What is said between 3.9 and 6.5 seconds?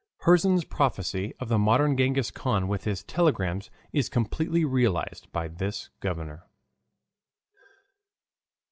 is completely realized by this governor.